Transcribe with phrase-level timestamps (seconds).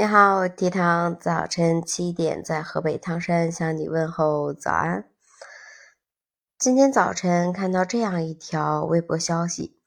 [0.00, 5.04] 你好，提糖，早晨七点在河北唐山向你问候早安。
[6.58, 9.78] 今天早晨看到这样一条微博消息：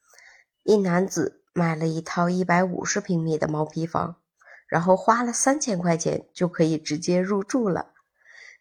[0.62, 4.14] 一男子买了一套一百五十平米的毛坯房，
[4.68, 7.93] 然后花了三千块钱就可以直接入住了。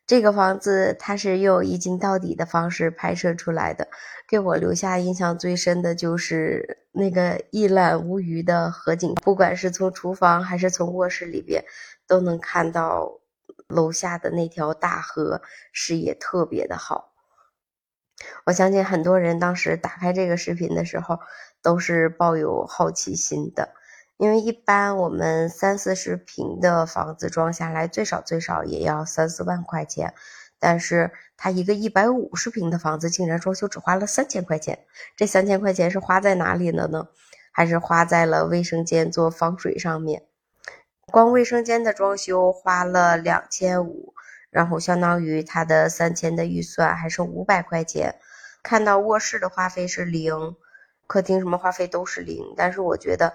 [0.05, 3.87] 这个房子它是用一镜到底的方式拍摄出来的，
[4.27, 11.63] 给我留下印象最深的就是那个一览无余的河景，不管是从厨房还是从卧室里边，
[12.05, 13.21] 都能看到
[13.67, 17.13] 楼下的那条大河，视野特别的好。
[18.45, 21.19] 我相信很多人当时打开这个视频的时候，
[21.61, 23.73] 都是抱有好奇心的。
[24.23, 30.13] 因为一般我们三四十平的房子装下来，最少最少也要三四万块钱，
[30.59, 34.85] 但是他一个一百五十平的房子，竟然装修只花了三千块钱。
[35.17, 37.09] 这三千块钱是花在哪里了呢？
[37.51, 40.23] 还是花在了卫生间做防水上面？
[41.07, 44.13] 光卫生间的装修花了两千五，
[44.49, 48.15] 然后相当于他的三千的预算还剩五百块钱。
[48.63, 50.55] 看到卧室的花费是零，
[51.07, 53.33] 客厅什么花费都是零，但是我觉得。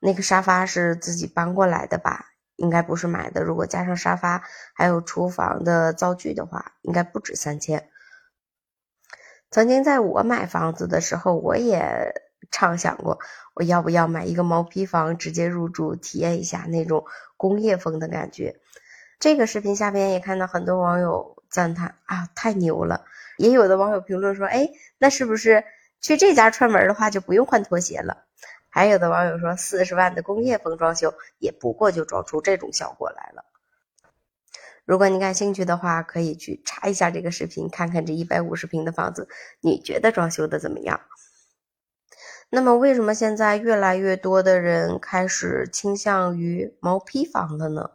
[0.00, 2.26] 那个沙发是自己搬过来的吧？
[2.56, 3.42] 应该不是买的。
[3.42, 4.42] 如果加上沙发
[4.74, 7.88] 还有厨房的灶具的话，应该不止三千。
[9.50, 12.14] 曾经在我买房子的时候，我也
[12.50, 13.18] 畅想过，
[13.54, 17.04] 我要不要买一个毛坯房直接入住，体验一下那种
[17.36, 18.60] 工业风的感觉。
[19.18, 23.04] 这个视频下边也看到很多网友赞叹啊，太牛了！
[23.38, 25.64] 也有的网友评论说，哎，那是不是
[26.00, 28.24] 去这家串门的话就不用换拖鞋了？
[28.70, 33.44] 还有的网友说，四十万的工业风装修也不过就装出这种效果来了。
[34.84, 39.28] 如果你感兴趣的话，可以去查一下这个视频，看看这一百五十平的房子，
[39.60, 41.00] 你觉得装修的怎么样？
[42.48, 47.90] 那么，为什么现在越来越多的人开始倾向于毛坯房了呢？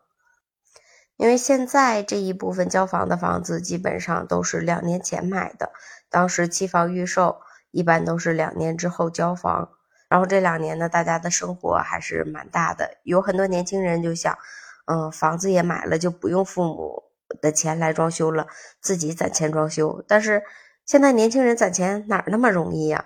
[1.18, 5.72] 因为现在这一部分交房的房子基本上都是两年前买的，
[6.10, 7.42] 当时期房预售，
[7.72, 9.72] 一般都是两年之后交房。
[10.08, 14.38] 然后这两年呢，大家的生活还是蛮大的，有很多年轻人就想，
[14.86, 17.04] 嗯，房子也买了，就不用父母
[17.42, 18.48] 的钱来装修了，
[18.80, 20.04] 自己攒钱装修。
[20.08, 20.44] 但是
[20.86, 23.06] 现在年轻人攒钱哪那么容易呀？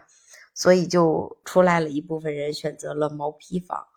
[0.54, 3.88] 所以就出来了一部分人选择了毛坯房。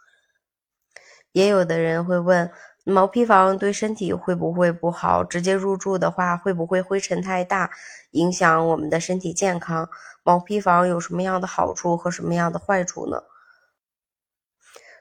[1.33, 2.53] 也有的人会问，
[2.85, 5.23] 毛坯房对身体会不会不好？
[5.23, 7.71] 直接入住的话，会不会灰尘太大，
[8.11, 9.89] 影响我们的身体健康？
[10.25, 13.23] 毛坯房有什么样的好处和什么样的坏处呢？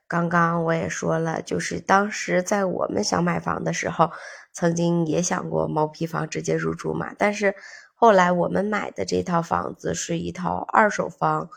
[0.08, 4.12] 刚刚我也说了，就是当时在我们想买房的时候，
[4.52, 7.14] 曾经也想过毛坯房直接入住嘛。
[7.18, 7.56] 但是
[7.96, 11.50] 后来我们买的这套房子是一套二手房，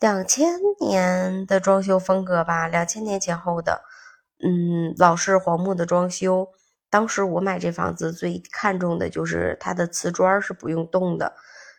[0.00, 3.82] 两千年的装修风格吧，两千年前后的，
[4.42, 6.48] 嗯，老式黄木的装修。
[6.90, 11.34] 当时我买这房子最看重的就是它的瓷砖是不用动的。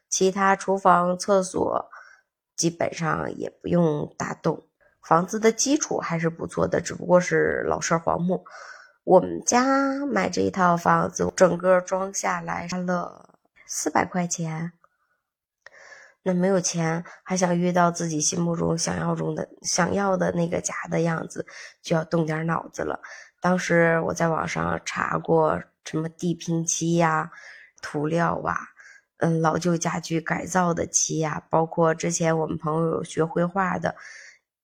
[0.09, 1.89] 其他厨房、厕所
[2.55, 4.67] 基本上也不用打洞，
[5.01, 8.45] 房子的基础还是不错的，只不过是老式黄木。
[9.03, 14.71] 我们家买这一套房子，整个装下来花了四百块钱。
[16.27, 21.45] 那没有钱，还想遇到自己心目中想要中的、想要的那个家的样子，
[21.83, 22.99] 就要动点脑子了。
[23.39, 27.29] 当时我在网上查过什么地平漆呀、
[27.79, 28.57] 涂料啊。
[29.17, 33.95] 嗯，老旧家具改造的漆呀，包括之前我们朋友学绘画的，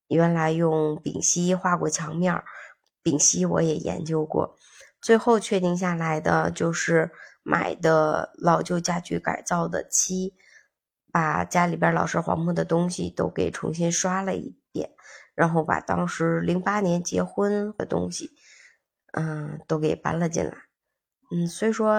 [0.07, 2.43] 原来用丙烯画过墙面，
[3.03, 4.57] 丙烯我也研究过，
[4.99, 7.11] 最后确定下来的就是
[7.43, 10.33] 买的老旧家具改造的漆，
[11.11, 14.91] 把家里边老式黄木的东西都给重新刷了一遍，
[15.35, 18.31] 然后把当时零八年结婚的东西，
[19.13, 20.53] 嗯，都给搬了进来。
[21.33, 21.95] 嗯，所以说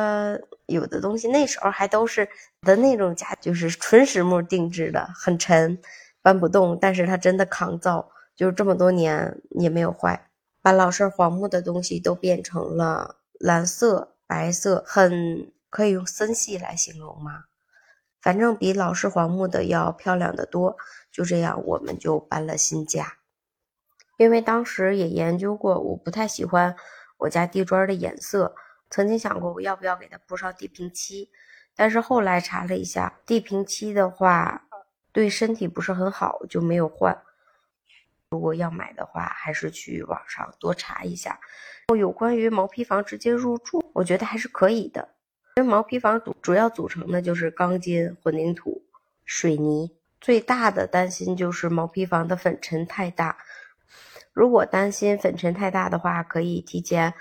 [0.67, 2.29] 有的东西那时候还都是
[2.61, 5.79] 的那种家，就是纯实木定制的，很沉，
[6.21, 10.29] 搬不动，但是它真的抗造，就是这么多年也没有坏。
[10.61, 17.45] 把老式黄木的东西都变成了蓝色、白色，很可以用森系来形容吗？
[18.23, 20.77] 反正比老式黄木的要漂亮的多。
[21.11, 23.19] 就这样，我们就搬了新家。
[24.17, 26.77] 因为当时也研究过，我不太喜欢
[27.19, 28.55] 我家地砖的颜色。
[28.89, 31.31] 曾经想过我要不要给它铺上地平漆，
[31.75, 34.69] 但是后来查了一下，地平漆的话
[35.13, 37.23] 对身体不是很好，就没有换。
[38.31, 41.41] 如果要买的话，还是去网上多查一下。
[41.97, 45.11] 有关于毛坯房直接入住，我觉得还是可以的。
[45.57, 48.83] 因为毛坯房主主要组成的就是钢筋、混凝土、
[49.25, 49.91] 水泥。
[50.19, 53.37] 最大的担心就是毛坯房的粉尘太大。
[54.33, 57.13] 如果担心粉尘太大的话，可以提前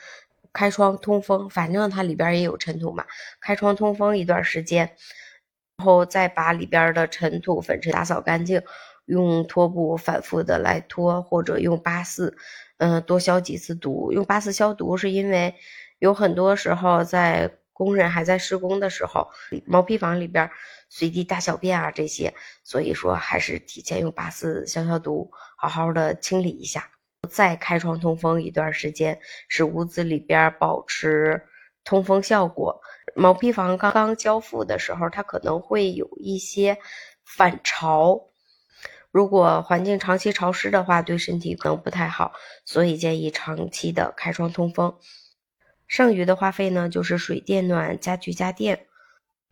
[0.54, 3.06] 开窗通风，反正它里边也有尘土嘛，
[3.42, 4.96] 开窗通风一段时间，
[5.76, 8.62] 然后再把里边的尘土粉尘打扫干净，
[9.06, 12.38] 用拖布反复的来拖，或者用八四，
[12.78, 14.14] 嗯，多消几次毒。
[14.14, 15.56] 用八四消毒是因为
[16.00, 19.32] 有很多时候在工人还在施工的时候，
[19.66, 20.52] 毛坯房里边
[20.88, 26.92] 随地大小便啊这些，所以说还是提前用八四消消毒，好好的清理一下。
[27.28, 31.44] 再开窗通风一段时间，使屋子里边保持
[31.84, 32.82] 通风效果。
[33.16, 36.78] 毛坯房刚刚交付的时候，它可能会有一些
[37.26, 38.30] 反潮，
[39.10, 42.34] 如果环境长期潮湿的话，对身体可能不太好，
[42.64, 45.00] 所以建议长期的开窗通风。
[45.92, 48.88] 剩余的花费呢，就是水电暖、家具家电，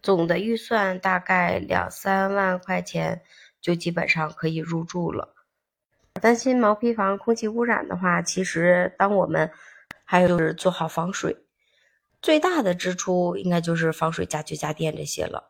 [0.01, 3.21] 总的预算大概两三万块钱，
[3.59, 5.35] 就基本上可以入住了。
[6.21, 9.51] 担心毛坯房空气污染的话，其实当我们
[10.05, 11.35] 还有就是做好防水，
[12.21, 15.45] 最大的支出应该就是防水家具家电这些了。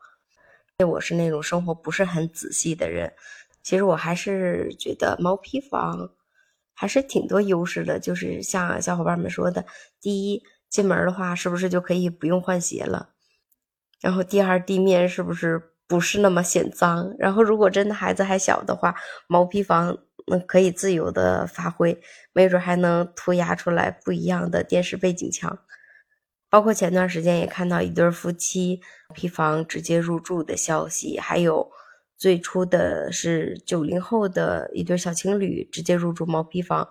[0.78, 3.14] 因为我是那种生活不是很仔细的人，
[3.62, 6.10] 其实我还是觉得毛坯房
[6.74, 8.00] 还是挺多优势的。
[8.00, 9.64] 就是像小伙伴们说的，
[10.00, 13.10] 第一，进门的话是不是就可以不用换鞋了？
[14.00, 17.14] 然后第二，地面是不是不是那么显脏？
[17.18, 18.94] 然后如果真的孩子还小的话，
[19.26, 19.98] 毛坯房。
[20.26, 21.98] 那可以自由的发挥，
[22.32, 25.58] 没准还能涂鸦出来不一样的电视背景墙。
[26.48, 28.80] 包括前段时间也看到一对夫妻
[29.12, 31.68] 皮房直接入住的消息，还有
[32.16, 36.88] 最初的是九零后的一对小情侣直接入住毛坯房。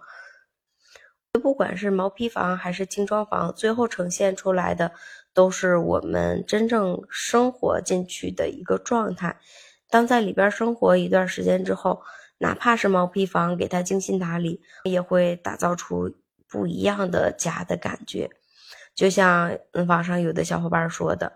[1.42, 4.92] 不管是毛坯房还是精装房，最后呈现出来的
[5.34, 9.40] 都是我们真正生活进去的一个状态。
[9.90, 12.02] 当在里边生活一段时间之后。
[12.42, 16.16] 哪怕是毛坯房，给它精心打理，也会打造出
[16.48, 18.30] 不一样的家的感觉。
[18.96, 19.58] 就像
[19.90, 21.34] 网上有的小伙伴说的：“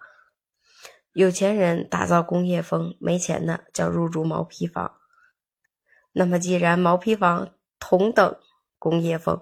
[1.12, 4.94] 有钱人打造工业风，没钱的叫入住毛坯房。”
[6.16, 7.50] 那么，既然毛坯房
[7.82, 8.38] 同等
[8.80, 9.42] 工业风，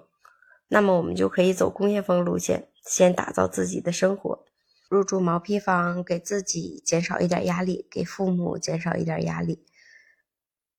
[0.74, 4.46] 那么我们就可以走工业风路线，先打造自己的生活。
[4.88, 9.66] 入住毛坯房，给自己减少一点压力，给父母减少一点压力。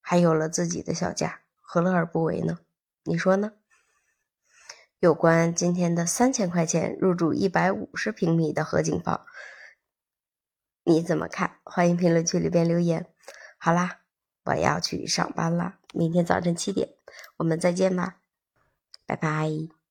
[0.00, 2.60] 还有了自己的小家，何乐而不为呢？
[3.04, 3.52] 你说呢？
[4.98, 9.26] 有关今天的三千块钱入住一百五十平米的合景房，
[10.84, 11.58] 你怎么看？
[11.64, 13.06] 欢迎评论区里边留言。
[13.58, 14.00] 好啦，
[14.44, 16.88] 我要去上班啦，明天早晨七点，
[17.36, 18.16] 我们再见吧，
[19.04, 19.81] 拜拜。